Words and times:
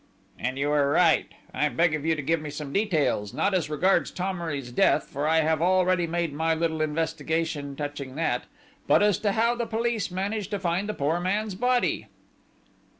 "And 0.39 0.57
you 0.57 0.71
are 0.71 0.89
right. 0.89 1.27
I 1.53 1.69
beg 1.69 1.93
of 1.93 2.03
you 2.07 2.15
to 2.15 2.23
give 2.23 2.41
me 2.41 2.49
some 2.49 2.73
details, 2.73 3.35
not 3.35 3.53
as 3.53 3.69
regards 3.69 4.09
Thomery's 4.09 4.71
death, 4.71 5.03
for 5.03 5.27
I 5.27 5.41
have 5.41 5.61
already 5.61 6.07
made 6.07 6.33
my 6.33 6.55
little 6.55 6.81
investigation 6.81 7.75
touching 7.75 8.15
that; 8.15 8.45
but 8.87 9.03
as 9.03 9.19
to 9.19 9.33
how 9.33 9.53
the 9.53 9.67
police 9.67 10.09
managed 10.09 10.49
to 10.49 10.59
find 10.59 10.89
the 10.89 10.95
poor 10.95 11.19
man's 11.19 11.53
body." 11.53 12.07